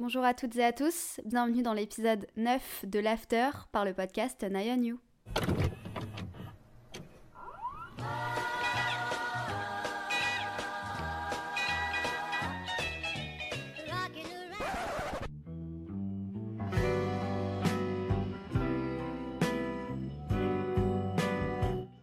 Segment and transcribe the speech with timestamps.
[0.00, 4.42] Bonjour à toutes et à tous, bienvenue dans l'épisode 9 de l'After par le podcast
[4.50, 4.98] Nine You.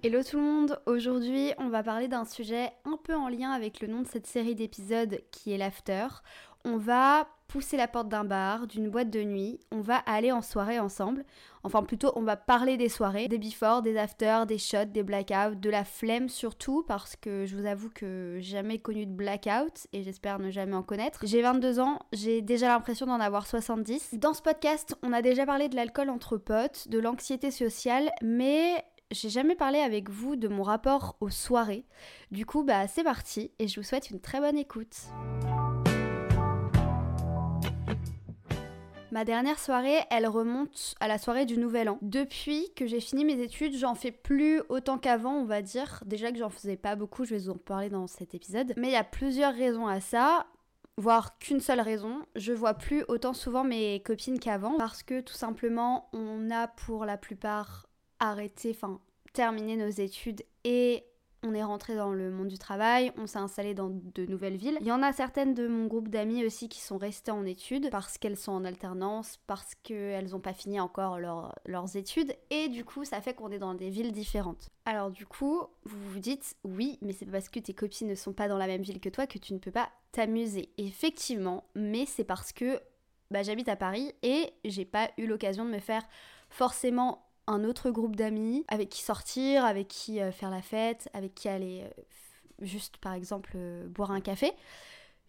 [0.04, 3.82] Hello tout le monde, aujourd'hui on va parler d'un sujet un peu en lien avec
[3.82, 6.08] le nom de cette série d'épisodes qui est l'after.
[6.70, 10.42] On va pousser la porte d'un bar, d'une boîte de nuit, on va aller en
[10.42, 11.24] soirée ensemble.
[11.64, 15.56] Enfin plutôt on va parler des soirées, des before, des after, des shots, des blackouts,
[15.56, 20.04] de la flemme surtout parce que je vous avoue que jamais connu de blackout et
[20.04, 21.22] j'espère ne jamais en connaître.
[21.24, 24.16] J'ai 22 ans, j'ai déjà l'impression d'en avoir 70.
[24.16, 28.84] Dans ce podcast on a déjà parlé de l'alcool entre potes, de l'anxiété sociale, mais
[29.12, 31.86] j'ai jamais parlé avec vous de mon rapport aux soirées.
[32.32, 34.98] Du coup, bah c'est parti et je vous souhaite une très bonne écoute.
[39.12, 41.98] Ma dernière soirée, elle remonte à la soirée du Nouvel An.
[42.02, 46.04] Depuis que j'ai fini mes études, j'en fais plus autant qu'avant, on va dire.
[46.06, 48.74] Déjà que j'en faisais pas beaucoup, je vais vous en parler dans cet épisode.
[48.76, 50.46] Mais il y a plusieurs raisons à ça
[50.98, 55.36] voire qu'une seule raison, je vois plus autant souvent mes copines qu'avant parce que tout
[55.36, 57.88] simplement on a pour la plupart
[58.20, 59.00] arrêté, enfin
[59.32, 61.04] terminé nos études et
[61.48, 64.78] on est rentré dans le monde du travail, on s'est installé dans de nouvelles villes.
[64.82, 67.90] Il y en a certaines de mon groupe d'amis aussi qui sont restées en études
[67.90, 72.84] parce qu'elles sont en alternance, parce qu'elles n'ont pas fini encore leurs études et du
[72.84, 74.70] coup ça fait qu'on est dans des villes différentes.
[74.86, 78.34] Alors du coup, vous vous dites oui, mais c'est parce que tes copines ne sont
[78.34, 80.70] pas dans la même ville que toi que tu ne peux pas t'amuser.
[80.78, 82.80] Effectivement, mais c'est parce que
[83.32, 86.04] bah, j'habite à Paris et j'ai pas eu l'occasion de me faire
[86.50, 91.34] forcément un autre groupe d'amis avec qui sortir, avec qui euh, faire la fête, avec
[91.34, 92.02] qui aller euh,
[92.62, 94.52] juste par exemple euh, boire un café.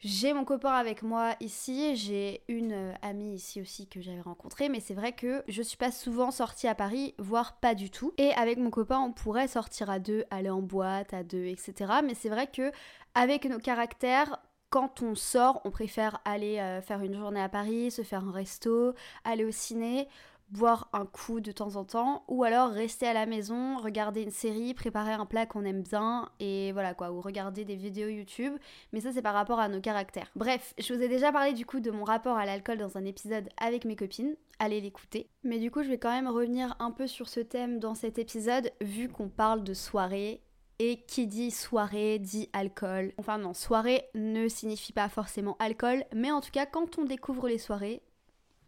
[0.00, 4.78] J'ai mon copain avec moi ici, j'ai une amie ici aussi que j'avais rencontrée, mais
[4.78, 8.12] c'est vrai que je suis pas souvent sortie à Paris, voire pas du tout.
[8.16, 11.95] Et avec mon copain, on pourrait sortir à deux, aller en boîte à deux, etc.
[12.05, 12.70] Mais c'est vrai que
[13.17, 14.39] avec nos caractères,
[14.70, 18.95] quand on sort, on préfère aller faire une journée à Paris, se faire un resto,
[19.24, 20.07] aller au ciné
[20.51, 24.31] boire un coup de temps en temps, ou alors rester à la maison, regarder une
[24.31, 28.55] série, préparer un plat qu'on aime bien, et voilà quoi, ou regarder des vidéos YouTube,
[28.92, 30.31] mais ça c'est par rapport à nos caractères.
[30.37, 33.05] Bref, je vous ai déjà parlé du coup de mon rapport à l'alcool dans un
[33.05, 35.29] épisode avec mes copines, allez l'écouter.
[35.42, 38.19] Mais du coup je vais quand même revenir un peu sur ce thème dans cet
[38.19, 40.42] épisode, vu qu'on parle de soirée
[40.79, 43.13] et qui dit soirée dit alcool.
[43.19, 47.48] Enfin non, soirée ne signifie pas forcément alcool, mais en tout cas quand on découvre
[47.48, 48.03] les soirées,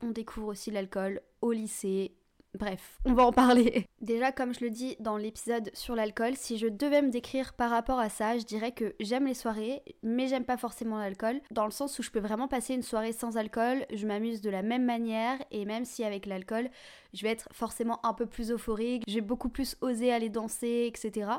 [0.03, 2.15] on découvre aussi l'alcool au lycée.
[2.59, 3.87] Bref, on va en parler.
[4.01, 7.71] Déjà, comme je le dis dans l'épisode sur l'alcool, si je devais me décrire par
[7.71, 11.65] rapport à ça, je dirais que j'aime les soirées, mais j'aime pas forcément l'alcool, dans
[11.65, 14.63] le sens où je peux vraiment passer une soirée sans alcool, je m'amuse de la
[14.63, 16.71] même manière, et même si avec l'alcool,
[17.15, 21.31] je vais être forcément un peu plus euphorique, j'ai beaucoup plus osé aller danser, etc.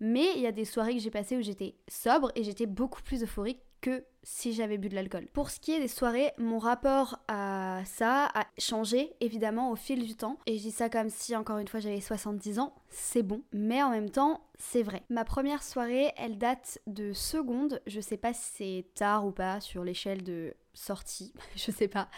[0.00, 3.02] Mais il y a des soirées que j'ai passées où j'étais sobre et j'étais beaucoup
[3.02, 5.26] plus euphorique que si j'avais bu de l'alcool.
[5.32, 10.04] Pour ce qui est des soirées, mon rapport à ça a changé évidemment au fil
[10.04, 10.38] du temps.
[10.46, 13.42] Et je dis ça comme si encore une fois j'avais 70 ans, c'est bon.
[13.52, 15.02] Mais en même temps, c'est vrai.
[15.08, 17.80] Ma première soirée, elle date de seconde.
[17.86, 22.08] Je sais pas si c'est tard ou pas sur l'échelle de sortie, je sais pas.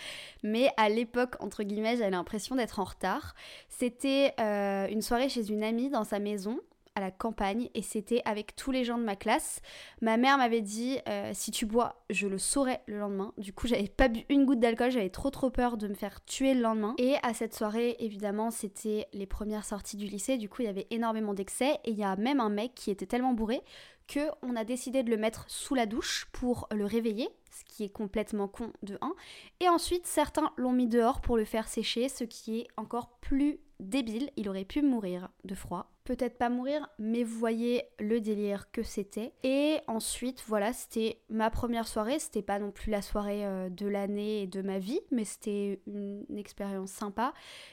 [0.42, 3.34] Mais à l'époque, entre guillemets, j'avais l'impression d'être en retard.
[3.68, 6.58] C'était euh, une soirée chez une amie dans sa maison
[7.00, 9.60] la campagne et c'était avec tous les gens de ma classe.
[10.00, 13.32] Ma mère m'avait dit euh, si tu bois, je le saurais le lendemain.
[13.38, 16.24] Du coup, j'avais pas bu une goutte d'alcool, j'avais trop trop peur de me faire
[16.24, 16.94] tuer le lendemain.
[16.98, 20.38] Et à cette soirée, évidemment, c'était les premières sorties du lycée.
[20.38, 22.90] Du coup, il y avait énormément d'excès et il y a même un mec qui
[22.90, 23.62] était tellement bourré
[24.10, 27.84] que on a décidé de le mettre sous la douche pour le réveiller, ce qui
[27.84, 29.14] est complètement con de 1.
[29.60, 33.60] Et ensuite, certains l'ont mis dehors pour le faire sécher, ce qui est encore plus
[33.80, 35.90] débile, il aurait pu mourir de froid.
[36.04, 39.32] Peut-être pas mourir, mais vous voyez le délire que c'était.
[39.44, 42.18] Et ensuite, voilà, c'était ma première soirée.
[42.18, 45.80] C'était pas non plus la soirée euh, de l'année et de ma vie, mais c'était
[45.86, 47.32] une, expérience sympa.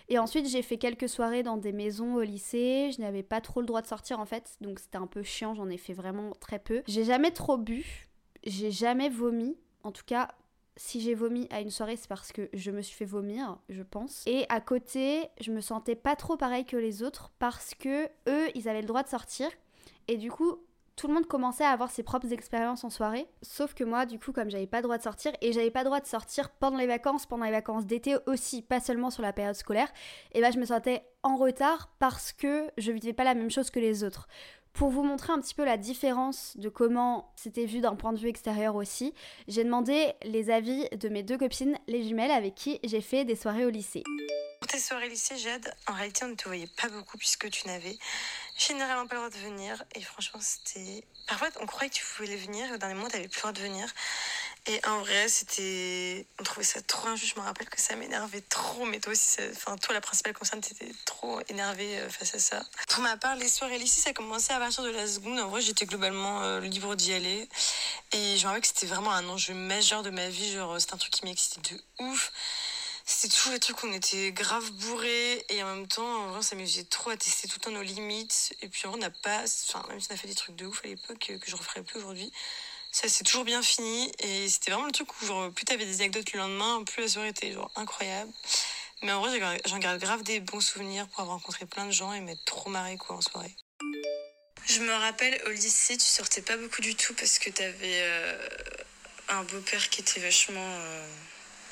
[0.10, 2.92] Et ensuite, j'ai fait quelques soirées dans des maisons au lycée.
[2.96, 5.56] Je n'avais pas trop le droit de sortir en fait, donc c'était un peu chiant.
[5.56, 6.84] J'en ai fait vraiment très peu.
[6.88, 8.08] J'ai jamais trop bu.
[8.44, 9.58] J'ai jamais vomi.
[9.84, 10.30] En tout cas,
[10.76, 13.84] si j'ai vomi à une soirée, c'est parce que je me suis fait vomir, je
[13.84, 14.24] pense.
[14.28, 18.48] Et à côté, je me sentais pas trop pareil que les autres parce que eux,
[18.56, 19.50] ils avaient le droit de sortir.
[20.08, 20.60] Et du coup,
[20.98, 23.28] tout le monde commençait à avoir ses propres expériences en soirée.
[23.44, 25.82] Sauf que moi, du coup, comme j'avais pas le droit de sortir, et j'avais pas
[25.82, 29.22] le droit de sortir pendant les vacances, pendant les vacances d'été aussi, pas seulement sur
[29.22, 29.92] la période scolaire,
[30.34, 33.70] et bah je me sentais en retard parce que je vivais pas la même chose
[33.70, 34.28] que les autres.
[34.74, 38.20] Pour vous montrer un petit peu la différence de comment c'était vu d'un point de
[38.20, 39.14] vue extérieur aussi,
[39.48, 43.36] j'ai demandé les avis de mes deux copines, les jumelles, avec qui j'ai fait des
[43.36, 44.04] soirées au lycée.
[44.60, 47.68] Pour tes soirées lycée, Jade, en réalité, on ne te voyait pas beaucoup puisque tu
[47.68, 47.98] n'avais
[48.58, 49.84] généralement pas le droit de venir.
[49.96, 51.04] Et franchement, c'était.
[51.28, 53.42] Parfois, on croyait que tu pouvais venir et au dernier moment, tu n'avais plus le
[53.42, 53.88] droit de venir.
[54.70, 56.26] Et en vrai, c'était.
[56.40, 57.34] On trouvait ça trop injuste.
[57.36, 58.86] Je me rappelle que ça m'énervait trop.
[58.86, 62.64] Mais toi aussi, enfin, toi, la principale concerne, t'étais trop énervée euh, face à ça.
[62.90, 65.40] Pour ma part, les soirées lycée, ça a commencé à partir de la seconde.
[65.40, 67.48] En vrai, j'étais globalement euh, libre d'y aller.
[68.12, 70.52] Et je me rappelle que c'était vraiment un enjeu majeur de ma vie.
[70.52, 72.32] Genre, c'était un truc qui m'excitait de ouf
[73.10, 76.40] c'était toujours les trucs où on était grave bourrés et en même temps, en vrai,
[76.40, 78.54] on s'amusait trop à tester tout le temps nos limites.
[78.62, 80.58] Et puis en vrai, on n'a pas, enfin, même si on a fait des trucs
[80.58, 82.34] de ouf à l'époque que je referais plus aujourd'hui,
[82.98, 84.12] ça s'est toujours bien fini.
[84.20, 87.08] Et c'était vraiment le truc où, genre, plus t'avais des anecdotes le lendemain, plus la
[87.08, 88.32] soirée était genre incroyable.
[89.04, 92.12] Mais en vrai, j'en garde grave des bons souvenirs pour avoir rencontré plein de gens
[92.14, 93.56] et m'être trop marré quoi en soirée.
[94.66, 98.48] Je me rappelle au lycée, tu sortais pas beaucoup du tout parce que t'avais euh,
[99.30, 100.60] un beau-père qui était vachement.
[100.60, 101.08] Euh,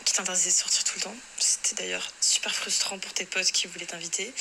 [0.06, 1.16] qui t'interdisait de sortir tout le temps.
[1.40, 4.34] C'était d'ailleurs super frustrant pour tes potes qui voulaient t'inviter.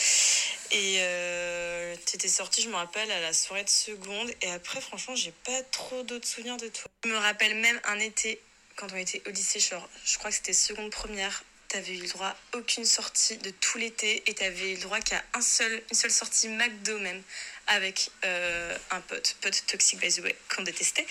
[0.71, 4.31] Et euh, tu étais sortie, je me rappelle, à la soirée de seconde.
[4.43, 6.91] Et après, franchement, j'ai pas trop d'autres souvenirs de toi.
[7.05, 8.41] Je me rappelle même un été,
[8.77, 12.09] quand on était au lycée, genre, je crois que c'était seconde première, t'avais eu le
[12.09, 15.83] droit à aucune sortie de tout l'été et t'avais eu le droit qu'à un seul,
[15.91, 17.23] une seule sortie McDo même
[17.67, 21.07] avec euh, un pote, pote toxique by the way, qu'on détestait.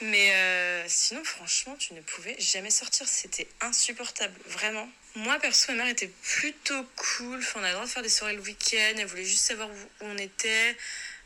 [0.00, 3.06] Mais euh, sinon, franchement, tu ne pouvais jamais sortir.
[3.08, 4.88] C'était insupportable, vraiment.
[5.14, 7.38] Moi, perso, ma mère était plutôt cool.
[7.38, 8.94] Enfin, on a le droit de faire des soirées le week-end.
[8.96, 10.76] Elle voulait juste savoir où on était.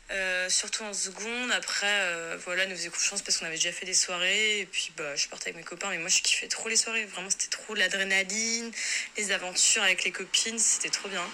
[0.09, 1.51] Euh, surtout en seconde.
[1.51, 4.61] Après, voilà, elle nous faisait confiance parce qu'on avait déjà fait des soirées.
[4.61, 5.89] Et puis, bah, je partais avec mes copains.
[5.89, 7.05] Mais moi, je kiffais trop les soirées.
[7.05, 8.71] Vraiment, c'était trop l'adrénaline,
[9.17, 10.59] les aventures avec les copines.
[10.59, 11.25] C'était trop bien.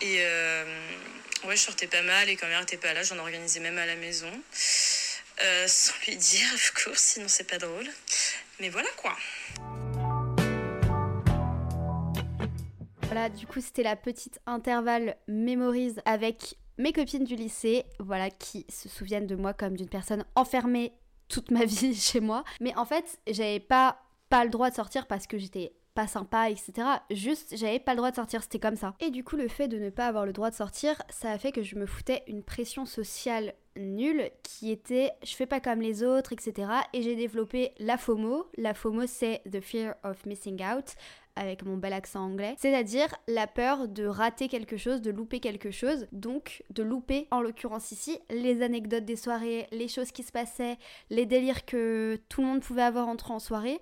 [0.00, 0.22] Et
[1.44, 3.86] Ouais, je sortais pas mal et quand mère était pas là, j'en organisais même à
[3.86, 4.30] la maison.
[5.40, 7.86] Euh, sans lui dire, of course, sinon c'est pas drôle.
[8.58, 9.16] Mais voilà quoi.
[13.02, 18.64] Voilà, du coup, c'était la petite intervalle mémorise avec mes copines du lycée, voilà, qui
[18.68, 20.92] se souviennent de moi comme d'une personne enfermée
[21.28, 22.44] toute ma vie chez moi.
[22.60, 23.98] Mais en fait, j'avais pas
[24.28, 26.86] pas le droit de sortir parce que j'étais pas sympa, etc.
[27.10, 28.94] Juste, j'avais pas le droit de sortir, c'était comme ça.
[29.00, 31.38] Et du coup, le fait de ne pas avoir le droit de sortir, ça a
[31.38, 35.80] fait que je me foutais une pression sociale nulle qui était je fais pas comme
[35.80, 36.70] les autres, etc.
[36.92, 38.46] Et j'ai développé la FOMO.
[38.56, 40.94] La FOMO, c'est The Fear of Missing Out
[41.38, 45.70] avec mon bel accent anglais, c'est-à-dire la peur de rater quelque chose, de louper quelque
[45.70, 50.32] chose, donc de louper en l'occurrence ici les anecdotes des soirées, les choses qui se
[50.32, 50.78] passaient,
[51.10, 53.80] les délires que tout le monde pouvait avoir entre en soirée.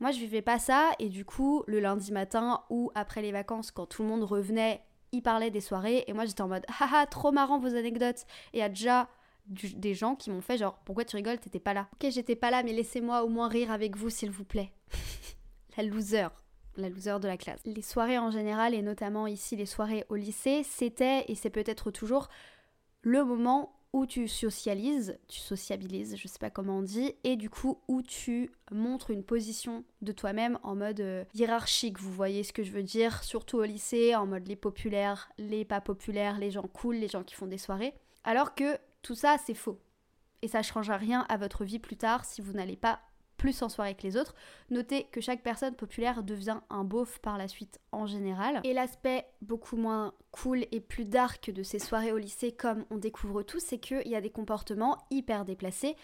[0.00, 3.70] Moi, je vivais pas ça et du coup, le lundi matin ou après les vacances,
[3.70, 4.82] quand tout le monde revenait,
[5.12, 8.26] il parlait des soirées et moi j'étais en mode haha, trop marrant vos anecdotes.
[8.52, 9.08] Et a déjà
[9.46, 11.88] des gens qui m'ont fait genre pourquoi tu rigoles, t'étais pas là.
[11.94, 14.72] Ok, j'étais pas là, mais laissez-moi au moins rire avec vous s'il vous plaît.
[15.76, 16.28] la loser
[16.78, 17.60] la loser de la classe.
[17.64, 21.90] Les soirées en général, et notamment ici les soirées au lycée, c'était, et c'est peut-être
[21.90, 22.28] toujours,
[23.02, 27.48] le moment où tu socialises, tu sociabilises, je sais pas comment on dit, et du
[27.48, 32.52] coup où tu montres une position de toi-même en mode euh, hiérarchique, vous voyez ce
[32.52, 36.50] que je veux dire, surtout au lycée, en mode les populaires, les pas populaires, les
[36.50, 37.94] gens cool, les gens qui font des soirées.
[38.24, 39.80] Alors que tout ça c'est faux.
[40.42, 43.00] Et ça ne changera rien à votre vie plus tard si vous n'allez pas
[43.36, 44.34] plus en soirée que les autres.
[44.70, 48.60] Notez que chaque personne populaire devient un beauf par la suite en général.
[48.64, 52.98] Et l'aspect beaucoup moins cool et plus dark de ces soirées au lycée, comme on
[52.98, 55.96] découvre tout, c'est qu'il y a des comportements hyper déplacés,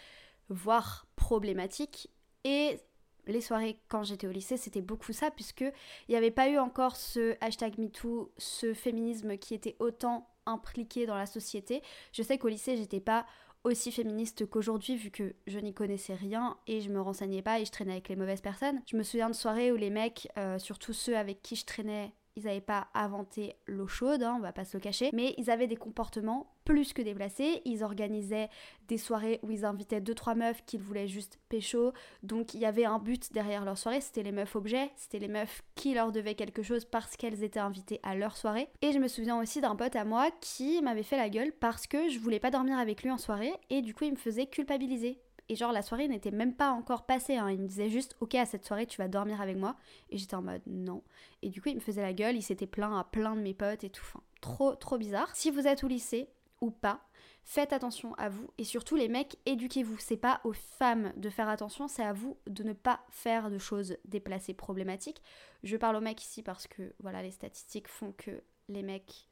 [0.48, 2.10] voire problématiques.
[2.44, 2.78] Et
[3.26, 6.58] les soirées quand j'étais au lycée, c'était beaucoup ça, puisque il n'y avait pas eu
[6.58, 11.82] encore ce hashtag MeToo, ce féminisme qui était autant impliqué dans la société.
[12.12, 13.26] Je sais qu'au lycée, j'étais pas
[13.64, 17.64] aussi féministe qu'aujourd'hui vu que je n'y connaissais rien et je me renseignais pas et
[17.64, 18.80] je traînais avec les mauvaises personnes.
[18.90, 22.12] Je me souviens de soirées où les mecs, euh, surtout ceux avec qui je traînais
[22.36, 25.50] ils n'avaient pas inventé l'eau chaude, hein, on va pas se le cacher, mais ils
[25.50, 27.60] avaient des comportements plus que déplacés.
[27.64, 28.48] Ils organisaient
[28.88, 31.92] des soirées où ils invitaient deux trois meufs qu'ils voulaient juste pécho.
[32.22, 35.28] Donc il y avait un but derrière leur soirée, c'était les meufs objets, c'était les
[35.28, 38.68] meufs qui leur devaient quelque chose parce qu'elles étaient invitées à leur soirée.
[38.80, 41.86] Et je me souviens aussi d'un pote à moi qui m'avait fait la gueule parce
[41.86, 44.46] que je voulais pas dormir avec lui en soirée et du coup il me faisait
[44.46, 45.20] culpabiliser.
[45.48, 47.36] Et genre, la soirée n'était même pas encore passée.
[47.36, 47.50] Hein.
[47.50, 49.76] Il me disait juste, ok, à cette soirée, tu vas dormir avec moi.
[50.10, 51.02] Et j'étais en mode, non.
[51.42, 52.36] Et du coup, il me faisait la gueule.
[52.36, 54.04] Il s'était plaint à plein de mes potes et tout.
[54.04, 55.34] Enfin, trop, trop bizarre.
[55.34, 56.28] Si vous êtes au lycée
[56.60, 57.00] ou pas,
[57.44, 58.48] faites attention à vous.
[58.58, 59.98] Et surtout, les mecs, éduquez-vous.
[59.98, 63.58] C'est pas aux femmes de faire attention, c'est à vous de ne pas faire de
[63.58, 65.22] choses déplacées, problématiques.
[65.64, 69.28] Je parle aux mecs ici parce que, voilà, les statistiques font que les mecs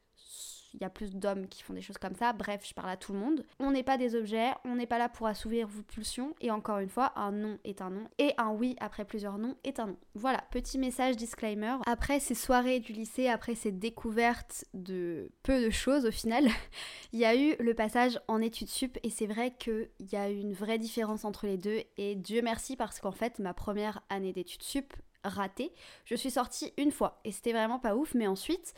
[0.73, 2.33] il y a plus d'hommes qui font des choses comme ça.
[2.33, 3.45] Bref, je parle à tout le monde.
[3.59, 6.33] On n'est pas des objets, on n'est pas là pour assouvir vos pulsions.
[6.39, 8.07] Et encore une fois, un non est un non.
[8.17, 9.97] Et un oui après plusieurs non est un non.
[10.15, 11.75] Voilà, petit message disclaimer.
[11.85, 16.47] Après ces soirées du lycée, après ces découvertes de peu de choses au final,
[17.13, 18.97] il y a eu le passage en études sup.
[19.03, 21.81] Et c'est vrai qu'il y a eu une vraie différence entre les deux.
[21.97, 25.71] Et Dieu merci parce qu'en fait, ma première année d'études sup, ratée,
[26.05, 27.19] je suis sortie une fois.
[27.25, 28.15] Et c'était vraiment pas ouf.
[28.15, 28.73] Mais ensuite,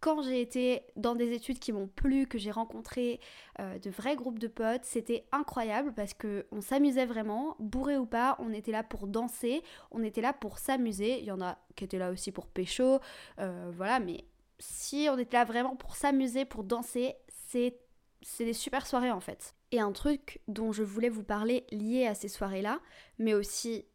[0.00, 3.20] quand j'ai été dans des études qui m'ont plu, que j'ai rencontré
[3.58, 8.06] euh, de vrais groupes de potes, c'était incroyable parce que on s'amusait vraiment, bourré ou
[8.06, 11.18] pas, on était là pour danser, on était là pour s'amuser.
[11.20, 12.98] Il y en a qui étaient là aussi pour pécho,
[13.38, 14.24] euh, voilà, mais
[14.58, 17.14] si on était là vraiment pour s'amuser, pour danser,
[17.48, 17.78] c'est
[18.22, 19.54] c'est des super soirées en fait.
[19.72, 22.80] Et un truc dont je voulais vous parler lié à ces soirées-là,
[23.18, 23.86] mais aussi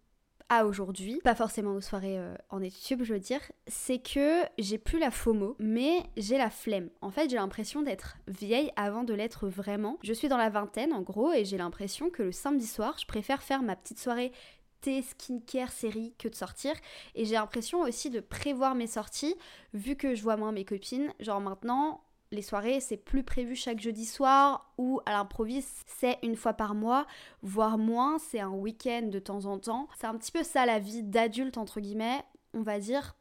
[0.50, 4.78] à aujourd'hui, pas forcément aux soirées euh, en études, je veux dire, c'est que j'ai
[4.78, 6.90] plus la FOMO, mais j'ai la flemme.
[7.02, 9.98] En fait, j'ai l'impression d'être vieille avant de l'être vraiment.
[10.04, 13.08] Je suis dans la vingtaine en gros et j'ai l'impression que le samedi soir, je
[13.08, 14.32] préfère faire ma petite soirée
[14.82, 16.74] thé, skincare, série que de sortir.
[17.16, 19.36] Et j'ai l'impression aussi de prévoir mes sorties,
[19.74, 21.12] vu que je vois moins mes copines.
[21.20, 22.04] Genre maintenant,
[22.36, 26.75] les soirées, c'est plus prévu chaque jeudi soir ou à l'improviste, c'est une fois par
[26.75, 27.08] mois,
[27.42, 29.88] voire moins, c'est un week-end de temps en temps.
[29.98, 32.24] C'est un petit peu ça la vie d'adulte, entre guillemets,
[32.54, 33.15] on va dire,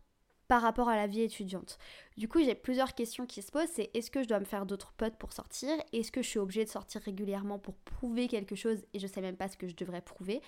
[0.49, 1.79] par rapport à la vie étudiante.
[2.17, 4.67] Du coup, j'ai plusieurs questions qui se posent, c'est est-ce que je dois me faire
[4.67, 5.71] d'autres potes pour sortir?
[5.93, 9.21] Est-ce que je suis obligée de sortir régulièrement pour prouver quelque chose et je sais
[9.21, 10.43] même pas ce que je devrais prouver?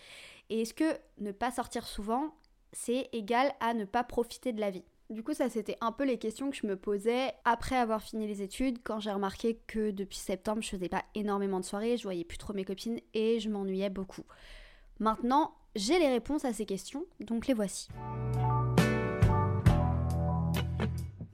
[0.51, 2.35] Et est-ce que ne pas sortir souvent,
[2.73, 4.85] c'est égal à ne pas profiter de la vie?
[5.11, 8.27] Du coup, ça c'était un peu les questions que je me posais après avoir fini
[8.27, 12.03] les études, quand j'ai remarqué que depuis septembre, je faisais pas énormément de soirées, je
[12.03, 14.25] voyais plus trop mes copines et je m'ennuyais beaucoup.
[14.99, 17.89] Maintenant, j'ai les réponses à ces questions, donc les voici.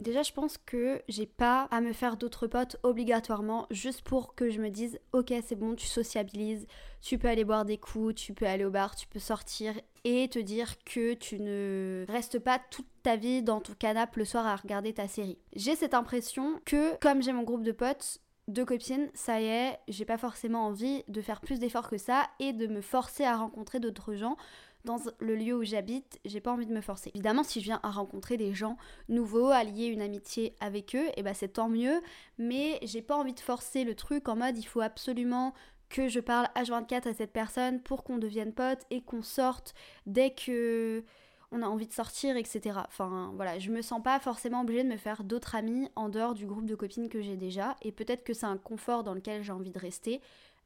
[0.03, 4.51] Déjà, je pense que j'ai pas à me faire d'autres potes obligatoirement juste pour que
[4.51, 6.67] je me dise ok, c'est bon, tu sociabilises,
[7.01, 10.29] tu peux aller boire des coups, tu peux aller au bar, tu peux sortir et
[10.29, 14.45] te dire que tu ne restes pas toute ta vie dans ton canapé le soir
[14.45, 15.39] à regarder ta série.
[15.55, 18.19] J'ai cette impression que, comme j'ai mon groupe de potes,
[18.49, 22.29] de copines, ça y est, j'ai pas forcément envie de faire plus d'efforts que ça
[22.41, 24.37] et de me forcer à rencontrer d'autres gens
[24.85, 27.11] dans le lieu où j'habite, j'ai pas envie de me forcer.
[27.15, 28.77] Évidemment, si je viens à rencontrer des gens
[29.09, 32.01] nouveaux, à lier une amitié avec eux, et eh ben c'est tant mieux,
[32.39, 35.55] mais j'ai pas envie de forcer le truc en mode il faut absolument
[35.89, 39.75] que je parle H24 à cette personne pour qu'on devienne pote et qu'on sorte
[40.07, 41.05] dès que
[41.53, 42.81] on a envie de sortir, etc.
[42.89, 46.35] Enfin voilà, je me sens pas forcément obligée de me faire d'autres amis en dehors
[46.35, 49.43] du groupe de copines que j'ai déjà, et peut-être que c'est un confort dans lequel
[49.43, 50.21] j'ai envie de rester,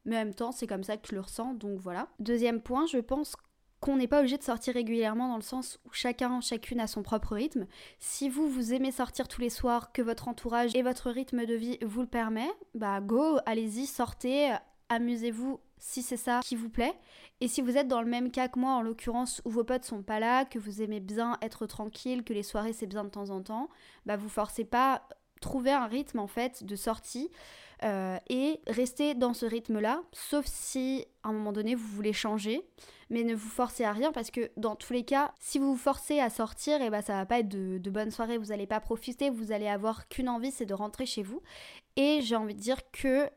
[0.05, 2.07] mais en même temps c'est comme ça que je le ressens, donc voilà.
[2.19, 3.35] Deuxième point, je pense
[3.79, 7.03] qu'on n'est pas obligé de sortir régulièrement dans le sens où chacun, chacune a son
[7.03, 7.67] propre rythme.
[7.99, 11.53] Si vous, vous aimez sortir tous les soirs, que votre entourage et votre rythme de
[11.53, 14.55] vie vous le permet, bah go, allez-y, sortez,
[14.89, 16.93] amusez-vous si c'est ça qui vous plaît.
[17.39, 19.85] Et si vous êtes dans le même cas que moi, en l'occurrence, où vos potes
[19.85, 23.09] sont pas là, que vous aimez bien être tranquille, que les soirées c'est bien de
[23.09, 23.69] temps en temps,
[24.05, 25.07] bah vous forcez pas,
[25.41, 27.29] trouver un rythme en fait de sortie.
[27.83, 32.63] Euh, et restez dans ce rythme-là, sauf si à un moment donné vous voulez changer,
[33.11, 35.77] mais ne vous forcez à rien parce que dans tous les cas, si vous vous
[35.77, 38.65] forcez à sortir, et eh ben ça va pas être de, bonnes soirées, vous allez
[38.65, 41.43] pas profiter, vous allez avoir qu'une envie, c'est de rentrer chez vous.
[41.95, 43.29] Et j'ai envie de dire que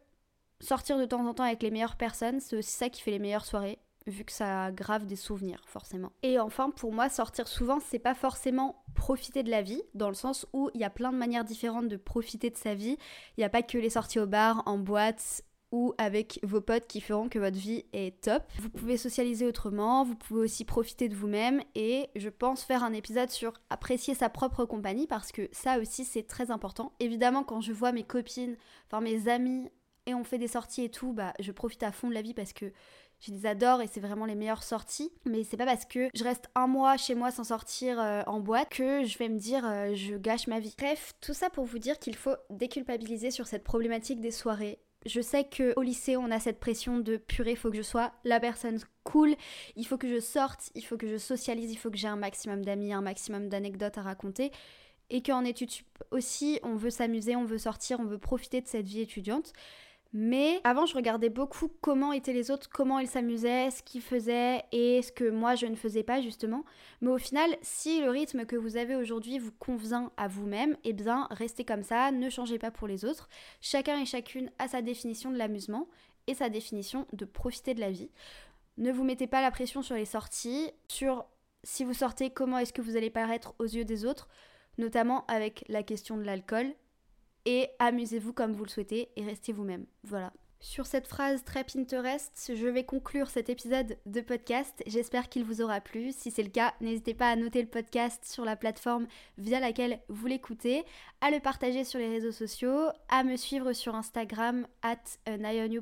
[0.60, 3.18] sortir de temps en temps avec les meilleures personnes, c'est aussi ça qui fait les
[3.18, 6.12] meilleures soirées vu que ça grave des souvenirs forcément.
[6.22, 10.14] Et enfin pour moi sortir souvent c'est pas forcément profiter de la vie dans le
[10.14, 12.96] sens où il y a plein de manières différentes de profiter de sa vie.
[13.36, 16.88] Il n'y a pas que les sorties au bar, en boîte ou avec vos potes
[16.88, 18.42] qui feront que votre vie est top.
[18.58, 22.92] Vous pouvez socialiser autrement, vous pouvez aussi profiter de vous-même et je pense faire un
[22.92, 26.92] épisode sur apprécier sa propre compagnie parce que ça aussi c'est très important.
[26.98, 29.70] Évidemment quand je vois mes copines, enfin mes amis
[30.14, 32.52] on fait des sorties et tout, bah je profite à fond de la vie parce
[32.52, 32.72] que
[33.20, 35.12] je les adore et c'est vraiment les meilleures sorties.
[35.26, 38.40] Mais c'est pas parce que je reste un mois chez moi sans sortir euh, en
[38.40, 40.74] boîte que je vais me dire euh, je gâche ma vie.
[40.78, 44.78] Bref, tout ça pour vous dire qu'il faut déculpabiliser sur cette problématique des soirées.
[45.06, 48.12] Je sais que au lycée on a cette pression de purée, faut que je sois
[48.24, 49.34] la personne cool,
[49.76, 52.16] il faut que je sorte, il faut que je socialise, il faut que j'ai un
[52.16, 54.52] maximum d'amis, un maximum d'anecdotes à raconter
[55.08, 55.72] et qu'en études
[56.10, 59.54] aussi on veut s'amuser, on veut sortir, on veut profiter de cette vie étudiante.
[60.12, 64.64] Mais avant, je regardais beaucoup comment étaient les autres, comment ils s'amusaient, ce qu'ils faisaient
[64.72, 66.64] et ce que moi je ne faisais pas justement.
[67.00, 70.92] Mais au final, si le rythme que vous avez aujourd'hui vous convient à vous-même, eh
[70.92, 73.28] bien restez comme ça, ne changez pas pour les autres.
[73.60, 75.88] Chacun et chacune a sa définition de l'amusement
[76.26, 78.10] et sa définition de profiter de la vie.
[78.78, 81.26] Ne vous mettez pas la pression sur les sorties, sur
[81.62, 84.28] si vous sortez, comment est-ce que vous allez paraître aux yeux des autres,
[84.78, 86.74] notamment avec la question de l'alcool
[87.46, 89.86] et amusez-vous comme vous le souhaitez et restez vous-même.
[90.04, 90.32] Voilà.
[90.62, 94.82] Sur cette phrase très Pinterest, je vais conclure cet épisode de podcast.
[94.86, 96.12] J'espère qu'il vous aura plu.
[96.12, 99.06] Si c'est le cas, n'hésitez pas à noter le podcast sur la plateforme
[99.38, 100.84] via laquelle vous l'écoutez,
[101.22, 104.98] à le partager sur les réseaux sociaux, à me suivre sur Instagram at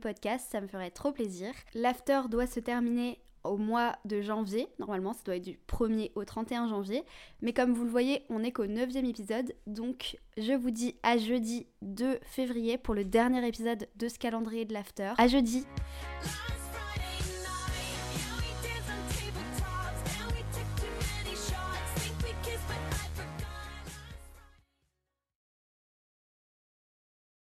[0.01, 1.53] podcast, ça me ferait trop plaisir.
[1.75, 4.69] L'after doit se terminer au mois de janvier.
[4.79, 7.05] Normalement, ça doit être du 1er au 31 janvier.
[7.41, 9.55] Mais comme vous le voyez, on n'est qu'au 9e épisode.
[9.67, 14.65] Donc, je vous dis à jeudi 2 février pour le dernier épisode de ce calendrier
[14.65, 15.13] de l'after.
[15.19, 15.67] À jeudi!